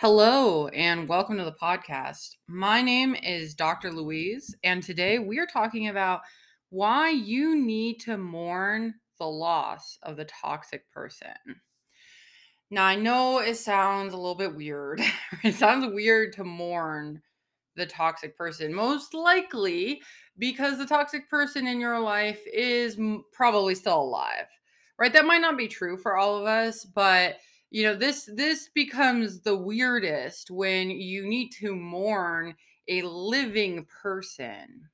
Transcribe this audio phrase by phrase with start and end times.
[0.00, 2.36] Hello, and welcome to the podcast.
[2.48, 3.92] My name is Dr.
[3.92, 6.22] Louise, and today we are talking about
[6.70, 11.34] why you need to mourn the loss of the toxic person.
[12.70, 15.02] Now, I know it sounds a little bit weird.
[15.44, 17.20] it sounds weird to mourn
[17.76, 20.00] the toxic person, most likely
[20.38, 22.98] because the toxic person in your life is
[23.34, 24.46] probably still alive,
[24.98, 25.12] right?
[25.12, 27.36] That might not be true for all of us, but
[27.70, 32.54] you know this this becomes the weirdest when you need to mourn
[32.88, 34.88] a living person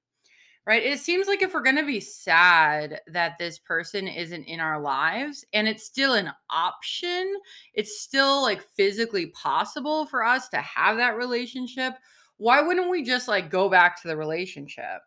[0.67, 0.83] right?
[0.83, 4.81] It seems like if we're going to be sad that this person isn't in our
[4.81, 7.35] lives and it's still an option
[7.75, 11.95] it's still like physically possible for us to have that relationship
[12.39, 15.01] why wouldn't we just like go back to the relationship?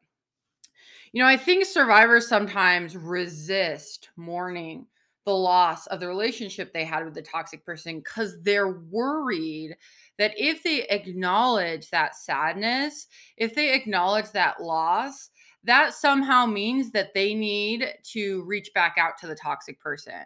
[1.12, 4.85] You know i think survivors sometimes resist mourning
[5.29, 9.77] the loss of the relationship they had with the toxic person because they're worried
[10.17, 13.05] that if they acknowledge that sadness,
[13.37, 15.29] if they acknowledge that loss,
[15.65, 20.26] that somehow means that they need to reach back out to the toxic person.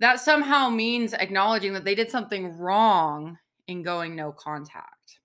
[0.00, 5.20] That somehow means acknowledging that they did something wrong in going no contact.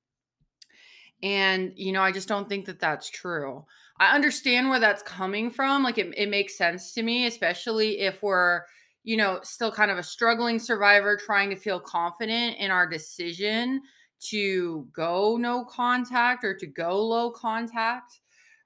[1.24, 3.66] And, you know, I just don't think that that's true.
[4.00, 5.82] I understand where that's coming from.
[5.82, 8.62] Like, it, it makes sense to me, especially if we're
[9.04, 13.82] you know, still kind of a struggling survivor trying to feel confident in our decision
[14.20, 18.22] to go no contact or to go low contact,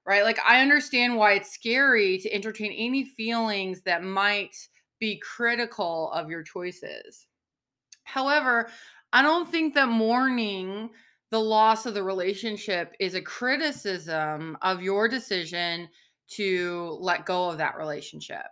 [0.06, 0.22] right?
[0.22, 4.56] Like, I understand why it's scary to entertain any feelings that might
[5.00, 7.26] be critical of your choices.
[8.04, 8.70] However,
[9.12, 10.90] I don't think that mourning
[11.30, 15.88] the loss of the relationship is a criticism of your decision
[16.28, 18.46] to let go of that relationship.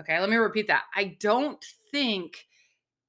[0.00, 0.84] Okay, let me repeat that.
[0.94, 2.46] I don't think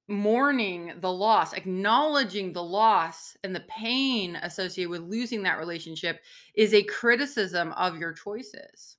[0.08, 6.20] mourning the loss, acknowledging the loss and the pain associated with losing that relationship
[6.54, 8.96] is a criticism of your choices.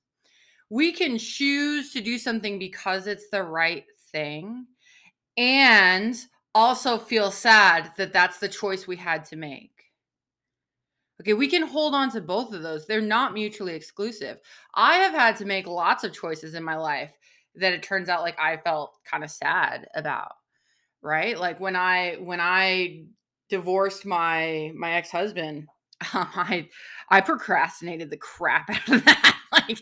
[0.68, 4.66] We can choose to do something because it's the right thing
[5.36, 6.16] and
[6.54, 9.70] also feel sad that that's the choice we had to make.
[11.20, 12.86] Okay, we can hold on to both of those.
[12.86, 14.38] They're not mutually exclusive.
[14.74, 17.12] I have had to make lots of choices in my life
[17.58, 20.32] that it turns out like I felt kind of sad about.
[21.02, 21.38] Right?
[21.38, 23.04] Like when I when I
[23.48, 25.68] divorced my my ex-husband,
[26.14, 26.68] um, I
[27.10, 29.38] I procrastinated the crap out of that.
[29.52, 29.78] like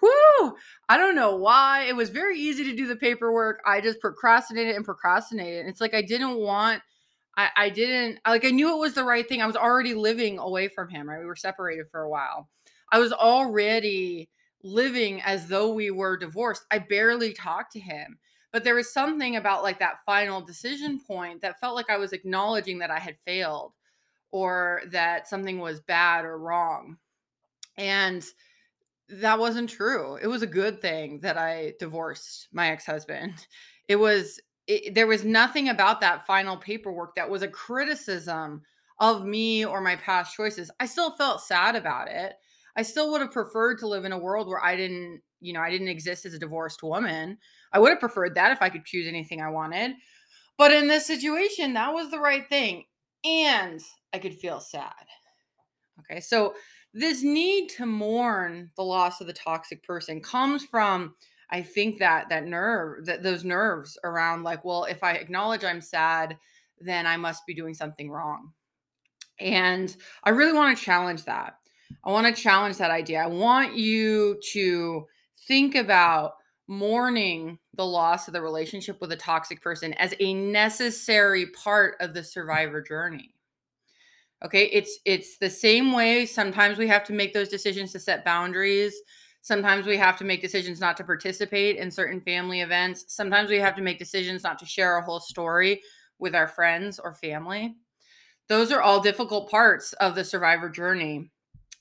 [0.00, 0.54] whoo,
[0.88, 1.84] I don't know why.
[1.88, 3.60] It was very easy to do the paperwork.
[3.66, 5.66] I just procrastinated and procrastinated.
[5.66, 6.82] It's like I didn't want
[7.36, 9.40] I, I didn't like I knew it was the right thing.
[9.40, 11.20] I was already living away from him, right?
[11.20, 12.48] We were separated for a while.
[12.90, 14.28] I was already
[14.62, 16.64] living as though we were divorced.
[16.70, 18.18] I barely talked to him.
[18.52, 22.12] But there was something about like that final decision point that felt like I was
[22.12, 23.72] acknowledging that I had failed
[24.30, 26.96] or that something was bad or wrong.
[27.76, 28.24] And
[29.08, 30.16] that wasn't true.
[30.16, 33.46] It was a good thing that I divorced my ex-husband.
[33.86, 38.62] It was it, there was nothing about that final paperwork that was a criticism
[39.00, 40.70] of me or my past choices.
[40.78, 42.34] I still felt sad about it
[42.78, 45.60] I still would have preferred to live in a world where I didn't, you know,
[45.60, 47.36] I didn't exist as a divorced woman.
[47.72, 49.96] I would have preferred that if I could choose anything I wanted.
[50.56, 52.84] But in this situation, that was the right thing.
[53.24, 53.80] And
[54.12, 54.92] I could feel sad.
[55.98, 56.20] Okay.
[56.20, 56.54] So
[56.94, 61.16] this need to mourn the loss of the toxic person comes from
[61.50, 65.80] I think that that nerve, that those nerves around like, well, if I acknowledge I'm
[65.80, 66.36] sad,
[66.78, 68.52] then I must be doing something wrong.
[69.40, 71.54] And I really want to challenge that.
[72.04, 73.22] I want to challenge that idea.
[73.22, 75.06] I want you to
[75.46, 76.34] think about
[76.68, 82.14] mourning the loss of the relationship with a toxic person as a necessary part of
[82.14, 83.34] the survivor journey.
[84.44, 88.24] Okay, it's it's the same way sometimes we have to make those decisions to set
[88.24, 88.94] boundaries.
[89.40, 93.04] Sometimes we have to make decisions not to participate in certain family events.
[93.08, 95.80] Sometimes we have to make decisions not to share our whole story
[96.18, 97.76] with our friends or family.
[98.48, 101.30] Those are all difficult parts of the survivor journey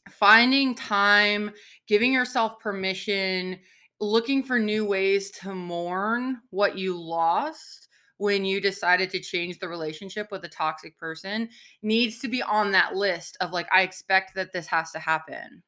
[0.09, 1.51] finding time,
[1.87, 3.59] giving yourself permission,
[3.99, 7.87] looking for new ways to mourn what you lost
[8.17, 11.49] when you decided to change the relationship with a toxic person
[11.81, 15.61] needs to be on that list of like, I expect that this has to happen.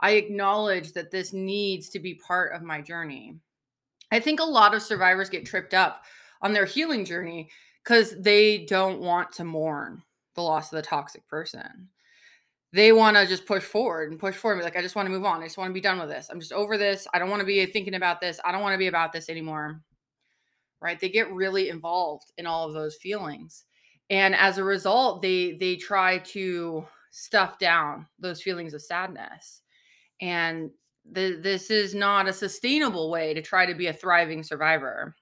[0.00, 3.36] I acknowledge that this needs to be part of my journey.
[4.12, 6.04] I think a lot of survivors get tripped up
[6.42, 7.48] on their healing journey
[7.82, 10.02] because they don't want to mourn
[10.34, 11.88] the loss of the toxic person
[12.72, 14.64] they want to just push forward and push forward.
[14.64, 15.40] Like, I just want to move on.
[15.40, 16.28] I just want to be done with this.
[16.30, 17.06] I'm just over this.
[17.14, 18.40] I don't want to be thinking about this.
[18.44, 19.80] I don't want to be about this anymore.
[20.80, 21.00] Right?
[21.00, 23.64] They get really involved in all of those feelings.
[24.10, 29.62] and as a result they they try to stuff down those feelings of sadness
[30.20, 30.70] and
[31.12, 35.14] the, this is not a sustainable way to try to be a thriving survivor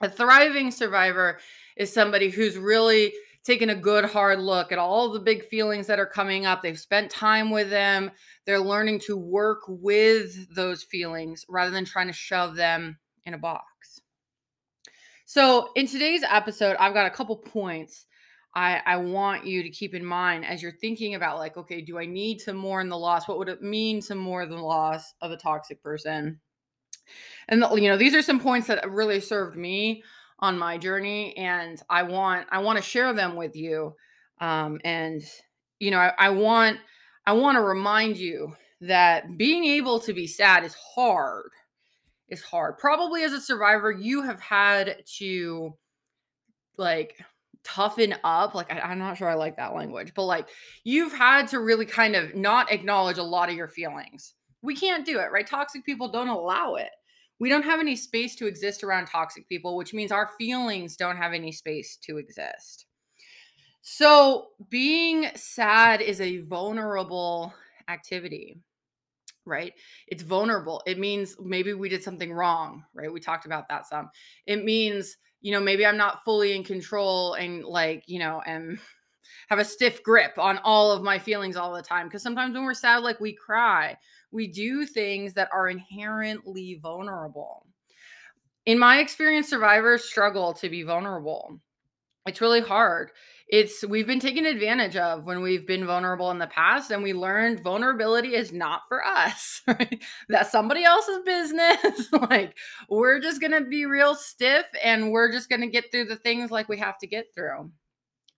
[0.00, 1.38] a thriving survivor
[1.76, 3.12] is somebody who's really
[3.44, 6.78] taken a good hard look at all the big feelings that are coming up they've
[6.78, 8.10] spent time with them
[8.46, 13.38] they're learning to work with those feelings rather than trying to shove them in a
[13.38, 14.00] box
[15.24, 18.06] so in today's episode i've got a couple points
[18.56, 21.98] I, I want you to keep in mind as you're thinking about like, okay, do
[21.98, 23.26] I need to mourn the loss?
[23.26, 26.40] What would it mean to mourn the loss of a toxic person?
[27.48, 30.04] And you know, these are some points that really served me
[30.38, 33.94] on my journey, and I want I want to share them with you.
[34.40, 35.22] Um, and
[35.78, 36.78] you know, I, I want
[37.26, 41.50] I want to remind you that being able to be sad is hard.
[42.28, 42.78] Is hard.
[42.78, 45.74] Probably as a survivor, you have had to
[46.76, 47.16] like
[47.64, 50.48] toughen up like I, am not sure i like that language but like
[50.84, 55.06] you've had to really kind of not acknowledge a lot of your feelings we can't
[55.06, 56.90] do it right toxic people don't allow it
[57.44, 61.18] we don't have any space to exist around toxic people which means our feelings don't
[61.18, 62.86] have any space to exist.
[63.82, 67.52] So being sad is a vulnerable
[67.86, 68.56] activity
[69.44, 69.74] right?
[70.08, 70.82] It's vulnerable.
[70.86, 73.12] It means maybe we did something wrong right?
[73.12, 74.08] We talked about that some.
[74.46, 78.78] It means you know, maybe I'm not fully in control and like, you know, and
[79.48, 82.06] have a stiff grip on all of my feelings all the time.
[82.06, 83.96] Because sometimes when we're sad, like we cry,
[84.30, 87.66] we do things that are inherently vulnerable.
[88.66, 91.60] In my experience, survivors struggle to be vulnerable.
[92.26, 93.10] It's really hard
[93.48, 97.12] it's we've been taken advantage of when we've been vulnerable in the past and we
[97.12, 102.56] learned vulnerability is not for us right that's somebody else's business like
[102.88, 106.68] we're just gonna be real stiff and we're just gonna get through the things like
[106.68, 107.70] we have to get through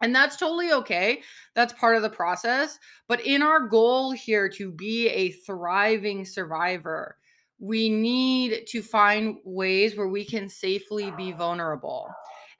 [0.02, 1.22] and that's totally okay.
[1.54, 2.78] That's part of the process.
[3.08, 7.16] But in our goal here to be a thriving survivor,
[7.58, 12.08] we need to find ways where we can safely be vulnerable.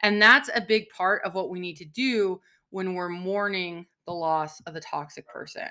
[0.03, 2.41] And that's a big part of what we need to do
[2.71, 5.69] when we're mourning the loss of the toxic person.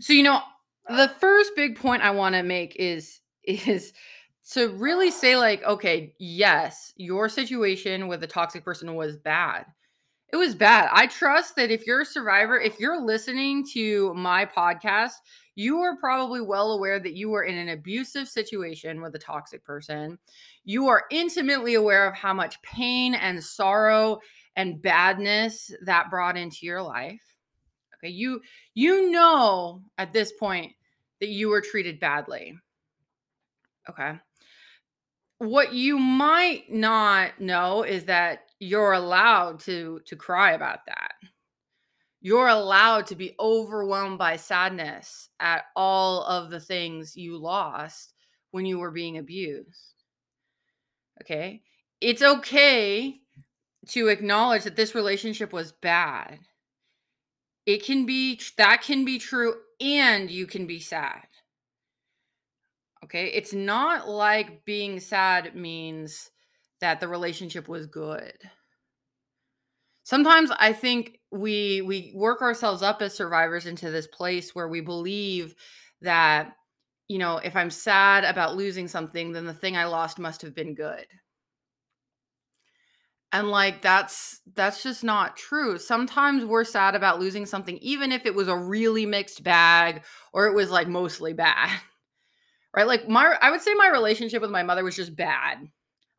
[0.00, 0.40] So, you know,
[0.88, 3.92] the first big point I want to make is is
[4.52, 9.66] to really say like, okay, yes, your situation with the toxic person was bad.
[10.32, 10.88] It was bad.
[10.92, 15.14] I trust that if you're a survivor, if you're listening to my podcast,
[15.56, 19.64] you are probably well aware that you were in an abusive situation with a toxic
[19.64, 20.18] person.
[20.64, 24.20] You are intimately aware of how much pain and sorrow
[24.54, 27.22] and badness that brought into your life.
[27.96, 28.40] Okay, you
[28.74, 30.72] you know at this point
[31.20, 32.56] that you were treated badly.
[33.88, 34.12] Okay.
[35.38, 41.12] What you might not know is that you're allowed to to cry about that.
[42.20, 48.12] You're allowed to be overwhelmed by sadness at all of the things you lost
[48.50, 49.94] when you were being abused.
[51.22, 51.62] Okay?
[52.02, 53.20] It's okay
[53.88, 56.38] to acknowledge that this relationship was bad.
[57.64, 61.26] It can be that can be true and you can be sad.
[63.04, 63.28] Okay?
[63.28, 66.30] It's not like being sad means
[66.80, 68.34] that the relationship was good.
[70.02, 74.80] Sometimes I think we we work ourselves up as survivors into this place where we
[74.80, 75.54] believe
[76.00, 76.52] that
[77.08, 80.54] you know, if I'm sad about losing something, then the thing I lost must have
[80.54, 81.04] been good.
[83.32, 85.78] And like that's that's just not true.
[85.78, 90.46] Sometimes we're sad about losing something even if it was a really mixed bag or
[90.46, 91.70] it was like mostly bad.
[92.72, 92.86] Right?
[92.86, 95.58] Like my I would say my relationship with my mother was just bad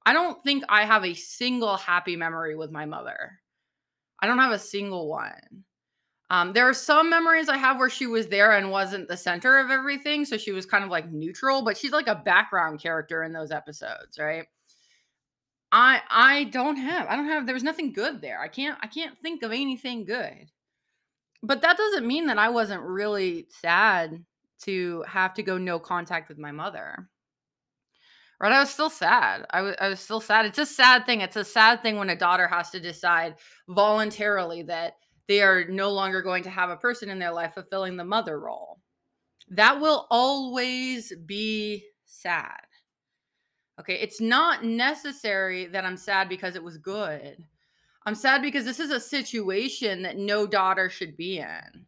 [0.06, 3.40] I don't think I have a single happy memory with my mother.
[4.20, 5.64] I don't have a single one.
[6.30, 9.60] Um, there are some memories I have where she was there and wasn't the center
[9.60, 10.24] of everything.
[10.24, 13.52] So she was kind of like neutral, but she's like a background character in those
[13.52, 14.46] episodes, right?
[15.74, 18.40] I I don't have I don't have there was nothing good there.
[18.40, 20.50] I can't I can't think of anything good.
[21.44, 24.24] But that doesn't mean that I wasn't really sad
[24.64, 27.10] to have to go no contact with my mother.
[28.42, 29.46] Right, I was still sad.
[29.52, 30.48] I was, I was still sad.
[30.48, 31.22] It's a sad thing.
[31.22, 33.36] It's a sad thing when a daughter has to decide
[33.70, 34.96] voluntarily that
[35.28, 38.40] they are no longer going to have a person in their life fulfilling the mother
[38.40, 38.80] role.
[39.52, 42.66] That will always be sad.
[43.80, 47.46] Okay, it's not necessary that I'm sad because it was good.
[48.08, 51.86] I'm sad because this is a situation that no daughter should be in.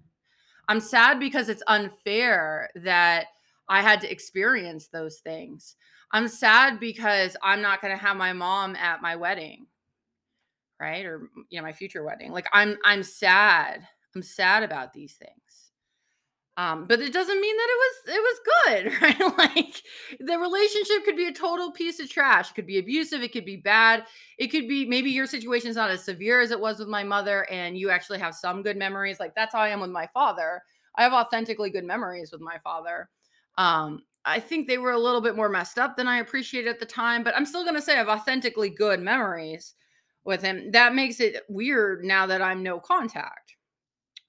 [0.67, 3.25] I'm sad because it's unfair that
[3.67, 5.77] I had to experience those things.
[6.13, 9.67] I'm sad because I'm not going to have my mom at my wedding.
[10.79, 11.05] right?
[11.05, 12.31] Or you know, my future wedding.
[12.31, 13.87] Like I'm I'm sad.
[14.15, 15.71] I'm sad about these things.
[16.55, 18.39] Um, but it doesn't mean that it was it was
[18.91, 19.37] good, right?
[19.55, 19.81] like
[20.19, 22.51] the relationship could be a total piece of trash.
[22.51, 24.05] It could be abusive, it could be bad.
[24.37, 27.03] It could be maybe your situation is not as severe as it was with my
[27.03, 29.19] mother, and you actually have some good memories.
[29.19, 30.61] Like that's how I am with my father.
[30.95, 33.09] I have authentically good memories with my father.
[33.57, 36.79] Um, I think they were a little bit more messed up than I appreciated at
[36.79, 39.75] the time, but I'm still gonna say I have authentically good memories
[40.23, 40.71] with him.
[40.71, 43.55] That makes it weird now that I'm no contact.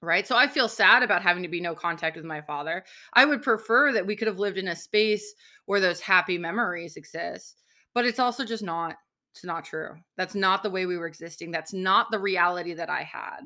[0.01, 0.27] Right.
[0.27, 2.83] So I feel sad about having to be no contact with my father.
[3.13, 5.33] I would prefer that we could have lived in a space
[5.65, 8.97] where those happy memories exist, but it's also just not.
[9.33, 9.95] It's not true.
[10.15, 11.51] That's not the way we were existing.
[11.51, 13.41] That's not the reality that I had.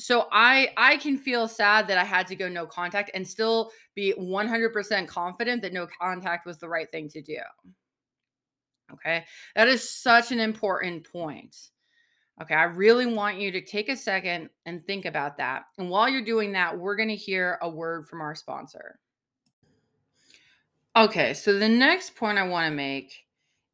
[0.00, 3.70] So I I can feel sad that I had to go no contact and still
[3.94, 7.38] be 100% confident that no contact was the right thing to do.
[8.94, 9.24] Okay.
[9.54, 11.54] That is such an important point.
[12.40, 12.54] Okay.
[12.54, 15.64] I really want you to take a second and think about that.
[15.76, 18.98] And while you're doing that, we're going to hear a word from our sponsor.
[20.96, 21.34] Okay.
[21.34, 23.12] So the next point I want to make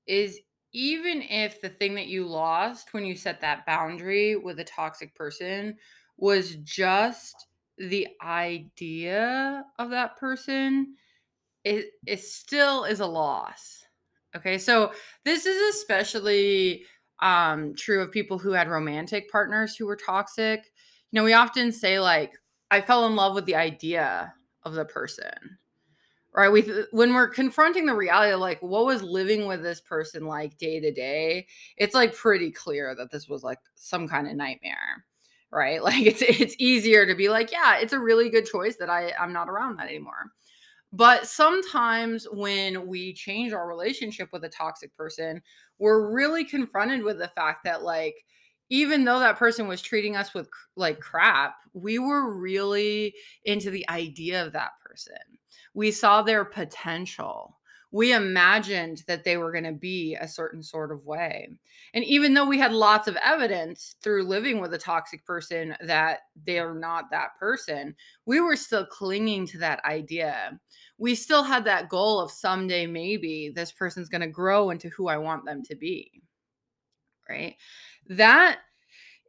[0.07, 0.41] is
[0.73, 5.15] even if the thing that you lost when you set that boundary with a toxic
[5.15, 5.77] person
[6.17, 7.47] was just
[7.79, 10.95] the idea of that person,
[11.65, 13.87] it, it still is a loss
[14.37, 14.93] Okay, so
[15.25, 16.85] this is especially
[17.21, 20.73] um, true of people who had romantic partners who were toxic.
[21.11, 22.33] You know, we often say, like,
[22.71, 25.33] I fell in love with the idea of the person,
[26.35, 26.51] right?
[26.51, 30.59] We, when we're confronting the reality of like, what was living with this person like
[30.59, 31.47] day to day,
[31.79, 35.07] it's like pretty clear that this was like some kind of nightmare
[35.53, 35.83] right?
[35.87, 39.13] Like it's it's easier to be like yeah it's a really good choice that i
[39.21, 40.33] i'm not around that anymore.
[40.93, 45.43] But sometimes when we change our relationship with a toxic person,
[45.79, 48.15] we're really confronted with the fact that, like,
[48.71, 53.89] even though that person was treating us with like crap, we were really into the
[53.91, 55.17] idea of that person.
[55.75, 57.59] We saw their potential
[57.97, 61.49] we imagined that they were going to be a certain sort of way.
[61.95, 66.19] And even though we had lots of evidence through living with a toxic person that
[66.45, 70.61] they're not that person, we were still clinging to that idea.
[70.99, 75.09] We still had that goal of someday maybe this person's going to grow into who
[75.09, 76.21] I want them to be.
[77.27, 77.57] Right?
[78.11, 78.59] That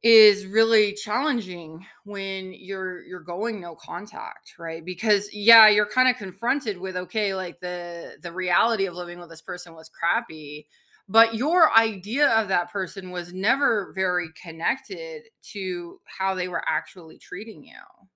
[0.03, 4.85] is really challenging when you're you're going no contact right?
[4.85, 9.29] Because yeah you're kind of confronted with okay like the the reality of living with
[9.29, 10.67] this person was crappy
[11.09, 17.17] but your idea of that person was never very connected to how they were actually
[17.17, 18.07] treating you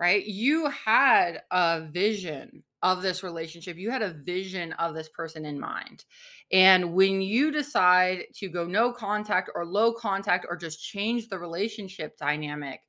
[0.00, 3.76] right you had a vision of this relationship.
[3.76, 6.04] You had a vision of this person in mind.
[6.50, 11.38] And when you decide to go no contact or low contact or just change the
[11.38, 12.80] relationship dynamic,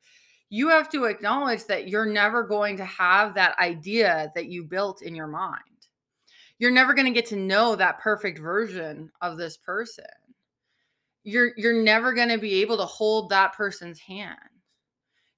[0.50, 5.02] you have to acknowledge that you're never going to have that idea that you built
[5.02, 5.62] in your mind.
[6.58, 10.06] You're never going to get to know that perfect version of this person.
[11.24, 14.38] You're you're never going to be able to hold that person's hand.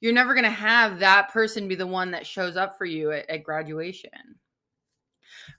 [0.04, 3.14] You're never going to have that person be the one that shows up for you
[3.14, 4.10] at, at graduation.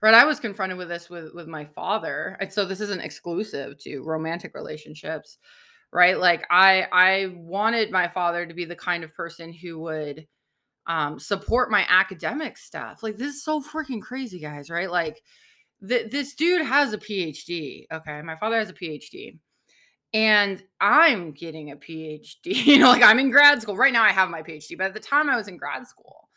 [0.03, 3.79] Right i was confronted with this with with my father and so this isn't exclusive
[3.79, 5.39] to romantic relationships
[5.93, 6.19] right?
[6.19, 10.27] Like i i wanted my father to be the kind of person who would
[10.87, 13.03] um support my academic stuff.
[13.03, 14.91] Like this is so freaking crazy guys right?
[14.91, 15.23] Like
[15.89, 18.21] th- this dude has a phd okay?
[18.21, 19.39] My father has a phd
[20.15, 24.11] and i'm getting a phd you know like i'm in grad school right now i
[24.11, 26.29] have my phd but at the time i was in grad school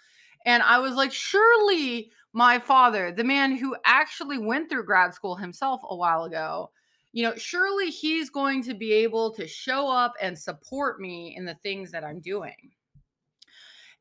[0.45, 5.35] and i was like surely my father, the man who actually went through grad school
[5.35, 6.69] himself a while ago,
[7.11, 11.45] you know, surely he's going to be able to show up and support me in
[11.45, 12.71] the things that I'm doing.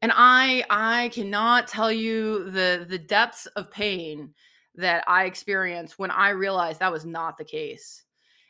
[0.03, 4.35] And I I cannot tell you the the depths of pain
[4.75, 8.05] that I experienced when I realized that was not the case.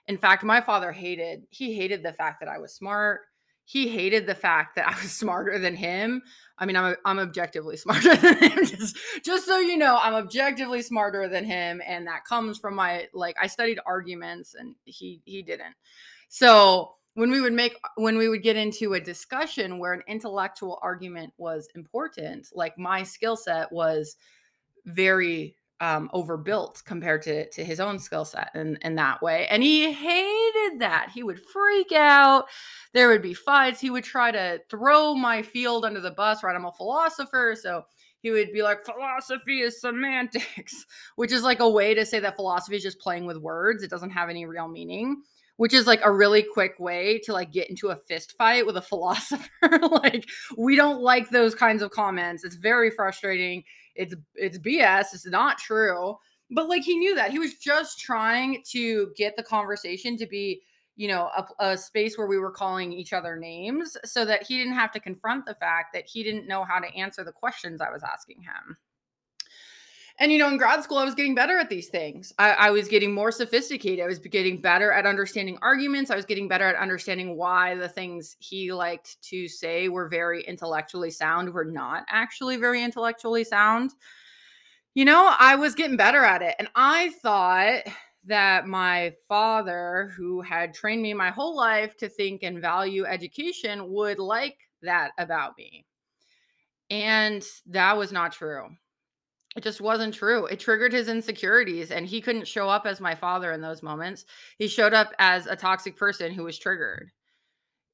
[0.08, 3.20] In fact, my father hated he hated the fact that I was smart
[3.66, 6.22] he hated the fact that I was smarter than him.
[6.56, 8.64] I mean, I'm I'm objectively smarter than him.
[8.64, 13.08] Just just so you know, I'm objectively smarter than him, and that comes from my
[13.12, 15.75] like I studied arguments, and he he didn't.
[16.28, 20.78] So when we would make when we would get into a discussion where an intellectual
[20.80, 24.16] argument was important, like my skill set was
[24.84, 29.47] very um, overbuilt compared to to his own skill set in, in that way.
[29.49, 31.11] And he hated that.
[31.14, 32.47] He would freak out.
[32.95, 33.80] There would be fights.
[33.80, 36.56] He would try to throw my field under the bus, right?
[36.56, 37.54] I'm a philosopher.
[37.61, 37.85] So
[38.23, 42.37] he would be like, philosophy is semantics, which is like a way to say that
[42.37, 43.83] philosophy is just playing with words.
[43.83, 45.23] It doesn't have any real meaning.
[45.59, 48.76] which is like a really quick way to like get into a fist fight with
[48.76, 49.49] a philosopher.
[49.90, 52.45] like we don't like those kinds of comments.
[52.45, 53.64] It's very frustrating.
[53.96, 55.14] It's it's BS.
[55.14, 56.16] It's not true.
[56.50, 57.30] But like he knew that.
[57.30, 60.62] He was just trying to get the conversation to be,
[60.94, 64.56] you know, a, a space where we were calling each other names so that he
[64.58, 67.80] didn't have to confront the fact that he didn't know how to answer the questions
[67.80, 68.76] I was asking him.
[70.18, 72.32] And you know, in grad school, I was getting better at these things.
[72.38, 74.02] I, I, was getting more sophisticated.
[74.02, 76.11] I was getting better at understanding arguments.
[76.11, 80.42] I was getting better at understanding why the things he liked to say were very
[80.44, 83.92] intellectually sound were not actually very intellectually sound.
[84.94, 86.54] You know, I was getting better at it.
[86.58, 87.82] And I thought
[88.25, 93.92] that my father, who had trained me my whole life to think and value education,
[93.92, 95.85] would like that about me.
[96.88, 98.70] And that was not true
[99.56, 100.44] it just wasn't true.
[100.46, 104.26] It triggered his insecurities, and he couldn't show up as my father in those moments.
[104.58, 107.10] He showed up as a toxic person who was triggered.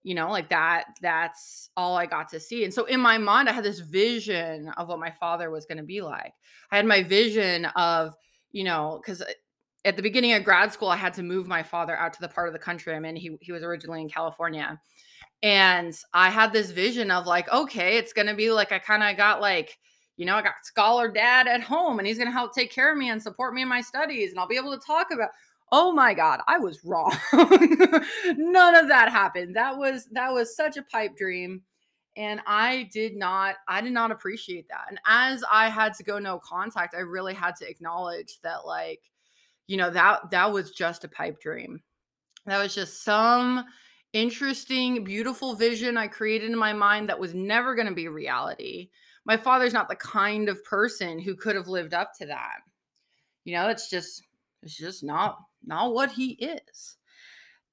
[0.02, 2.64] You know, like that, that's all I got to see.
[2.64, 5.78] And so in my mind, I had this vision of what my father was going
[5.78, 6.32] to be like.
[6.72, 8.12] I had my vision of,
[8.50, 9.26] you know, because uh,
[9.84, 12.28] at the beginning of grad school, I had to move my father out to the
[12.28, 13.14] part of the country I'm in.
[13.14, 14.80] He, he was originally in California.
[15.44, 19.04] And I had this vision of like, okay, it's going to be like, I kind
[19.04, 19.78] of got like,
[20.22, 22.92] you know, I got scholar dad at home and he's going to help take care
[22.92, 25.30] of me and support me in my studies and I'll be able to talk about
[25.72, 27.12] Oh my god, I was wrong.
[27.32, 29.56] None of that happened.
[29.56, 31.62] That was that was such a pipe dream
[32.16, 34.84] and I did not I did not appreciate that.
[34.88, 39.00] And as I had to go no contact, I really had to acknowledge that like
[39.66, 41.82] you know, that that was just a pipe dream.
[42.46, 43.64] That was just some
[44.12, 48.90] interesting, beautiful vision I created in my mind that was never going to be reality
[49.24, 52.58] my father's not the kind of person who could have lived up to that.
[53.44, 54.22] You know, it's just
[54.62, 56.96] it's just not not what he is.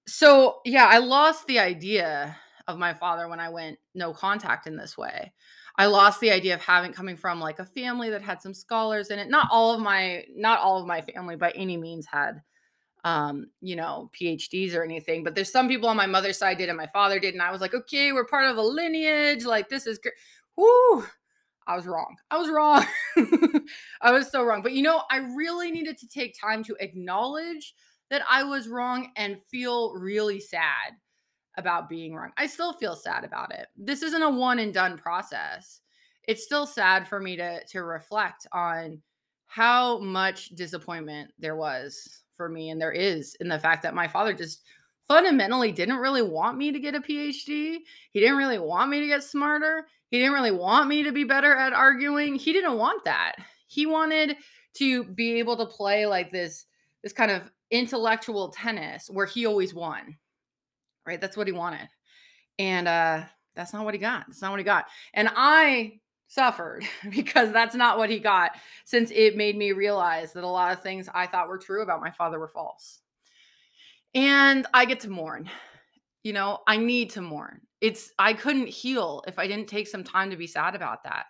[0.07, 2.35] So, yeah, I lost the idea
[2.67, 5.33] of my father when I went no contact in this way.
[5.77, 9.11] I lost the idea of having coming from like a family that had some scholars
[9.11, 9.29] in it.
[9.29, 12.41] Not all of my not all of my family by any means had
[13.05, 16.67] um, you know, PhDs or anything, but there's some people on my mother's side did
[16.67, 19.45] and my father did and I was like, "Okay, we're part of a lineage.
[19.45, 20.15] Like this is great."
[20.57, 21.05] Whoo,
[21.69, 22.15] I was wrong.
[22.31, 22.83] I was wrong.
[24.01, 24.63] I was so wrong.
[24.63, 27.75] But you know, I really needed to take time to acknowledge
[28.09, 30.95] that I was wrong and feel really sad
[31.59, 32.31] about being wrong.
[32.37, 33.67] I still feel sad about it.
[33.77, 35.81] This isn't a one and done process.
[36.27, 38.99] It's still sad for me to to reflect on
[39.45, 44.07] how much disappointment there was for me and there is in the fact that my
[44.07, 44.63] father just
[45.09, 47.79] fundamentally didn't really want me to get a PhD.
[48.11, 49.87] He didn't really want me to get smarter.
[50.11, 52.35] He didn't really want me to be better at arguing.
[52.35, 53.35] He didn't want that.
[53.67, 54.37] He wanted
[54.75, 56.65] to be able to play like this
[57.03, 57.41] this kind of
[57.71, 60.15] intellectual tennis where he always won.
[61.05, 61.19] Right?
[61.19, 61.89] That's what he wanted.
[62.59, 63.23] And uh
[63.55, 64.25] that's not what he got.
[64.27, 64.85] That's not what he got.
[65.13, 68.51] And I suffered because that's not what he got
[68.85, 71.99] since it made me realize that a lot of things I thought were true about
[71.99, 72.99] my father were false.
[74.13, 75.49] And I get to mourn.
[76.23, 80.03] You know, I need to mourn it's I couldn't heal if I didn't take some
[80.03, 81.25] time to be sad about that.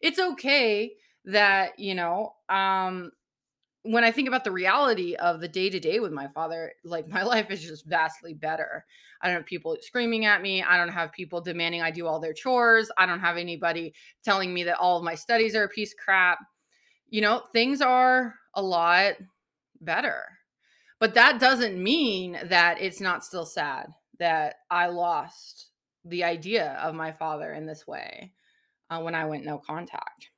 [0.00, 0.92] It's okay
[1.26, 3.10] that, you know, um
[3.84, 7.08] when I think about the reality of the day to day with my father, like
[7.10, 8.84] my life is just vastly better.
[9.22, 10.62] I don't have people screaming at me.
[10.62, 12.90] I don't have people demanding I do all their chores.
[12.98, 15.98] I don't have anybody telling me that all of my studies are a piece of
[15.98, 16.38] crap.
[17.08, 19.14] You know, things are a lot
[19.80, 20.24] better.
[21.02, 23.88] But that doesn't mean that it's not still sad
[24.20, 25.70] that I lost
[26.04, 28.32] the idea of my father in this way
[28.88, 30.30] uh, when I went no contact.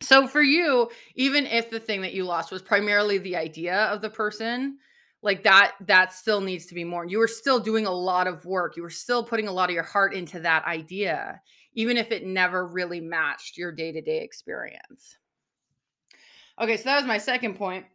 [0.00, 4.02] So for you, even if the thing that you lost was primarily the idea of
[4.02, 4.78] the person,
[5.22, 7.06] like that that still needs to be more.
[7.06, 8.76] You were still doing a lot of work.
[8.76, 11.40] You were still putting a lot of your heart into that idea,
[11.74, 15.16] even if it never really matched your day-to-day experience.
[16.60, 17.86] Okay, so that was my second point.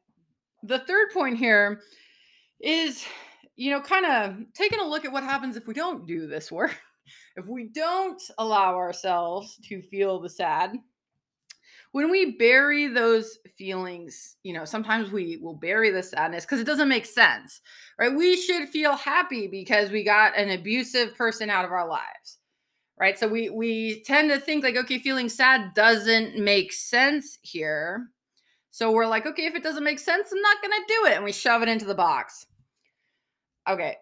[0.67, 1.81] The third point here
[2.59, 3.05] is
[3.55, 6.51] you know, kind of taking a look at what happens if we don't do this
[6.51, 6.79] work
[7.35, 10.77] if we don't allow ourselves to feel the sad,
[11.91, 16.65] when we bury those feelings, you know, sometimes we will bury the sadness because it
[16.65, 17.61] doesn't make sense,
[17.97, 18.13] right?
[18.13, 22.39] We should feel happy because we got an abusive person out of our lives,
[22.99, 23.17] right?
[23.17, 28.09] So we we tend to think like, okay, feeling sad doesn't make sense here.
[28.77, 31.23] So we're like, okay, if it doesn't make sense, I'm not gonna do it, and
[31.23, 32.45] we shove it into the box.
[33.67, 33.95] Okay,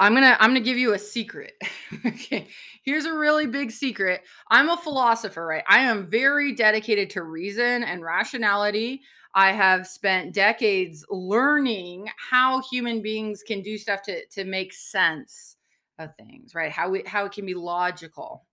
[0.00, 1.52] I'm gonna I'm gonna give you a secret.
[2.04, 2.48] okay,
[2.82, 4.22] here's a really big secret.
[4.50, 5.62] I'm a philosopher, right?
[5.68, 9.02] I am very dedicated to reason and rationality.
[9.36, 15.58] I have spent decades learning how human beings can do stuff to, to make sense
[16.00, 16.72] of things, right?
[16.72, 18.44] How we how it can be logical.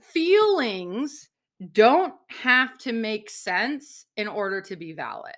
[0.00, 1.28] Feelings
[1.72, 5.34] don't have to make sense in order to be valid.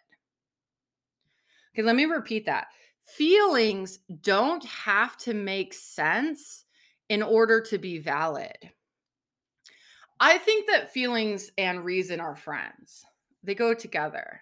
[1.75, 2.69] Okay, let me repeat that.
[3.03, 6.65] Feelings don't have to make sense
[7.09, 8.57] in order to be valid.
[10.21, 13.05] I think that feelings and reason are friends,
[13.43, 14.41] they go together.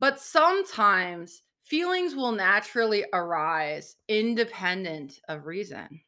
[0.00, 6.00] But sometimes feelings will naturally arise independent of reason.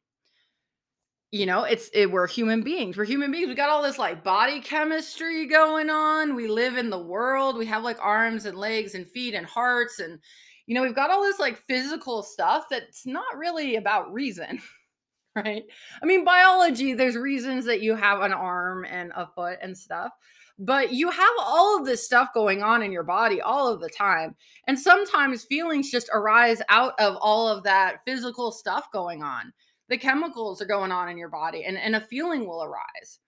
[1.35, 2.97] You know, it's it, we're human beings.
[2.97, 3.49] We're human beings.
[3.49, 6.37] We got all this like body chemistry going on.
[6.37, 7.59] We live in the world.
[7.59, 10.21] We have like arms and legs and feet and hearts and
[10.67, 14.61] you know, we've got all this like physical stuff that's not really about reason.
[15.35, 15.65] right?
[16.01, 20.13] I mean, biology, there's reasons that you have an arm and a foot and stuff,
[20.61, 23.91] but you have all of this stuff going on in your body all of the
[23.91, 24.37] time.
[24.69, 29.53] And sometimes feelings just arise out of all of that physical stuff going on.
[29.89, 33.19] The chemicals are going on in your body, and, and a feeling will arise.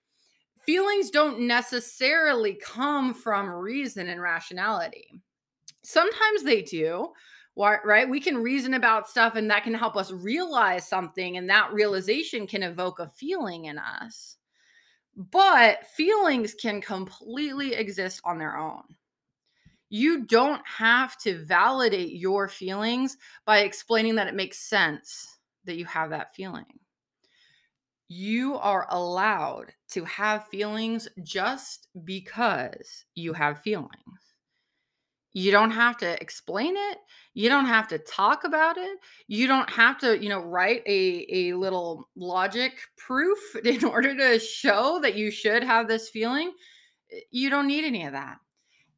[0.64, 5.12] Feelings don't necessarily come from reason and rationality.
[5.82, 7.12] Sometimes they do,
[7.56, 8.08] right?
[8.08, 12.46] We can reason about stuff and that can help us realize something, and that realization
[12.46, 14.36] can evoke a feeling in us.
[15.14, 18.82] But feelings can completely exist on their own.
[19.88, 25.35] You don't have to validate your feelings by explaining that it makes sense
[25.66, 26.66] that you have that feeling.
[28.08, 33.90] You are allowed to have feelings just because you have feelings.
[35.36, 36.98] You don't have to explain it.
[37.34, 38.98] You don't have to talk about it.
[39.28, 44.38] You don't have to, you know, write a, a little logic proof in order to
[44.38, 46.52] show that you should have this feeling.
[47.30, 48.38] You don't need any of that.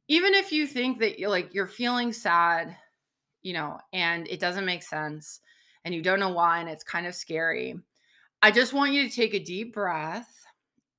[0.06, 2.76] Even if you think that you're like you're feeling sad,
[3.42, 5.40] you know, and it doesn't make sense
[5.88, 7.74] and you don't know why and it's kind of scary.
[8.42, 10.28] I just want you to take a deep breath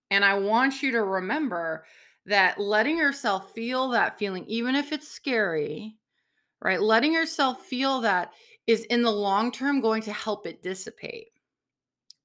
[0.10, 1.86] and I want you to remember
[2.26, 5.96] that letting yourself feel that feeling, even if it's scary,
[6.64, 6.82] right?
[6.82, 8.32] Letting yourself feel that
[8.66, 11.28] is in the long term going to help it dissipate.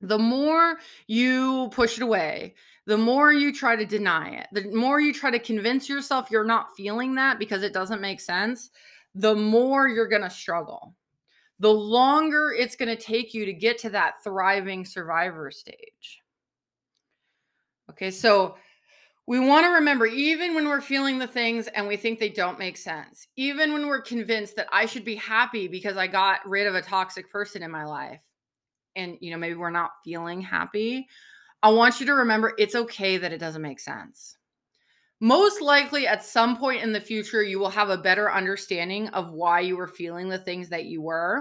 [0.00, 2.55] The more you push it away,
[2.87, 6.44] the more you try to deny it, the more you try to convince yourself you're
[6.44, 8.70] not feeling that because it doesn't make sense,
[9.14, 10.94] the more you're going to struggle.
[11.61, 16.21] The longer it's going to take you to get to that thriving survivor stage.
[17.90, 18.57] Okay, so
[19.27, 22.59] we want to remember, even when we're feeling the things and we think they don't
[22.59, 26.67] make sense, even when we're convinced that I should be happy because I got rid
[26.67, 28.23] of a toxic person in my life,
[28.97, 31.09] and you know, maybe we're not feeling happy,
[31.62, 34.37] I want you to remember it's okay that it doesn't make sense.
[35.25, 39.33] Most likely, at some point in the future, you will have a better understanding of
[39.33, 41.41] why you were feeling the things that you were.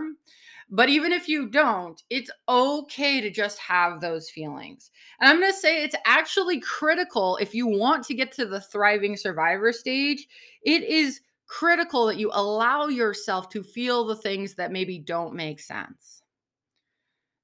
[0.70, 4.90] But even if you don't, it's okay to just have those feelings.
[5.20, 8.62] And I'm going to say it's actually critical if you want to get to the
[8.62, 10.30] thriving survivor stage.
[10.62, 15.60] It is critical that you allow yourself to feel the things that maybe don't make
[15.60, 16.24] sense.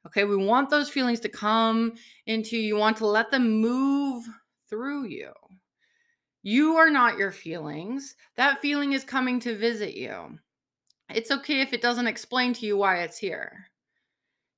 [0.08, 1.96] Okay, we want those feelings to come
[2.28, 4.24] into you, want to let them move
[4.70, 5.34] through you.
[6.42, 8.16] You are not your feelings.
[8.38, 10.40] That feeling is coming to visit you.
[11.14, 13.66] It's okay if it doesn't explain to you why it's here.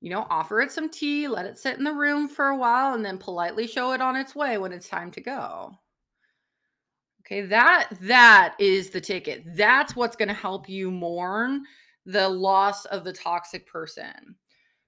[0.01, 2.93] You know, offer it some tea, let it sit in the room for a while,
[2.93, 5.71] and then politely show it on its way when it's time to go.
[7.21, 9.43] Okay, that that is the ticket.
[9.55, 11.63] That's what's going to help you mourn
[12.05, 14.35] the loss of the toxic person.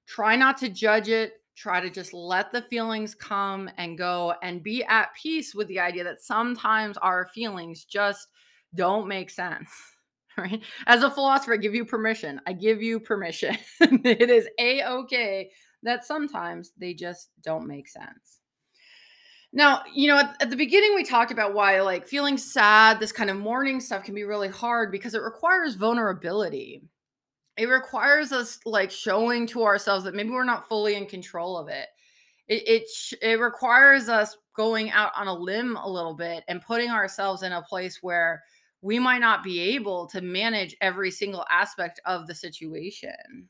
[0.08, 1.43] Try not to judge it.
[1.56, 5.80] Try to just let the feelings come and go and be at peace with the
[5.80, 8.28] idea that sometimes our feelings just
[8.76, 9.70] don't make sense.
[10.38, 10.64] right?
[10.88, 12.42] As a philosopher, I give you permission.
[12.48, 13.58] I give you permission.
[13.80, 15.52] it is a okay
[15.84, 18.40] that sometimes they just don't make sense.
[19.56, 23.12] Now, you know, at, at, the beginning, we talked about why, like, feeling sad, this
[23.12, 26.82] kind of mourning stuff can be really hard because it requires vulnerability.
[27.58, 31.68] It requires us, like, showing to ourselves that maybe we're not fully in control of
[31.68, 31.88] it.
[32.48, 32.90] It, it,
[33.22, 37.52] it requires us going out on a limb a little bit and putting ourselves in
[37.54, 38.42] a place where
[38.82, 43.48] we might not be able to manage every single aspect of the situation.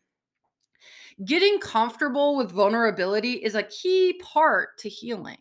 [1.26, 5.38] Getting comfortable with vulnerability is a key part to healing.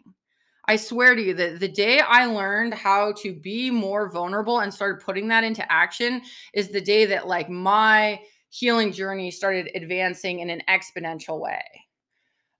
[0.66, 4.72] I swear to you that the day I learned how to be more vulnerable and
[4.72, 6.22] started putting that into action
[6.54, 8.20] is the day that like my
[8.52, 11.62] healing journey started advancing in an exponential way.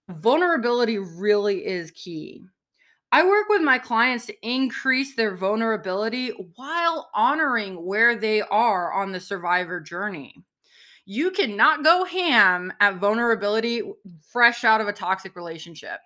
[0.09, 2.43] Vulnerability really is key.
[3.11, 9.11] I work with my clients to increase their vulnerability while honoring where they are on
[9.11, 10.35] the survivor journey.
[11.05, 13.83] You cannot go ham at vulnerability
[14.31, 15.99] fresh out of a toxic relationship.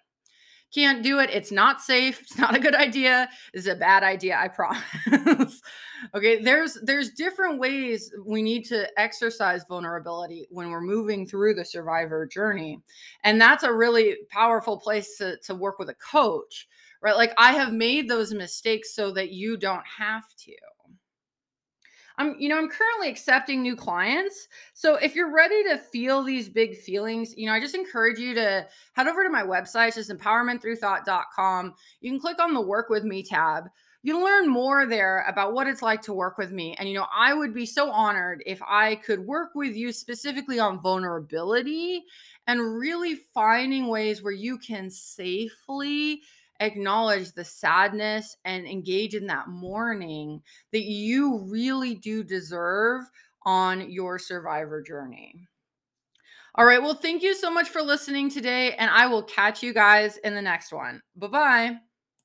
[0.73, 1.29] Can't do it.
[1.29, 2.21] It's not safe.
[2.21, 3.29] It's not a good idea.
[3.53, 5.61] It's a bad idea, I promise.
[6.13, 11.65] okay, there's there's different ways we need to exercise vulnerability when we're moving through the
[11.65, 12.81] survivor journey.
[13.23, 16.67] And that's a really powerful place to to work with a coach
[17.01, 17.15] right?
[17.15, 20.53] Like I have made those mistakes so that you don't have to.
[22.17, 24.47] I'm, you know, I'm currently accepting new clients.
[24.73, 28.33] So if you're ready to feel these big feelings, you know, I just encourage you
[28.35, 31.73] to head over to my website, just empowermentthroughthought.com.
[32.01, 33.69] You can click on the work with me tab.
[34.03, 36.75] You'll learn more there about what it's like to work with me.
[36.79, 40.59] And, you know, I would be so honored if I could work with you specifically
[40.59, 42.05] on vulnerability
[42.47, 46.21] and really finding ways where you can safely
[46.59, 50.41] acknowledge the sadness and engage in that mourning
[50.71, 53.03] that you really do deserve
[53.45, 55.47] on your survivor journey.
[56.55, 56.81] All right.
[56.81, 60.33] Well, thank you so much for listening today, and I will catch you guys in
[60.33, 61.01] the next one.
[61.15, 61.86] Bye bye.